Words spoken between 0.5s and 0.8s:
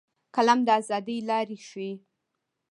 د